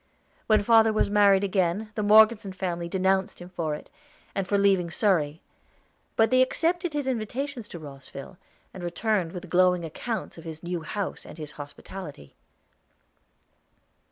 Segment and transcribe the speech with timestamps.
[0.47, 3.87] When father was married again, the Morgeson family denounced him for it,
[4.33, 5.43] and for leaving Surrey;
[6.15, 8.39] but they accepted his invitations to Rosville,
[8.73, 12.35] and returned with glowing accounts of his new house and his hospitality.